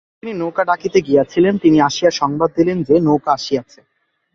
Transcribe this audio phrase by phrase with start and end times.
[0.03, 3.79] ইতোমধ্যে যিনি নৌকা ডাকিতে গিয়াছিলেন, তিনি আসিয়া সংবাদ দিলেন যে নৌকা আসিয়াছে।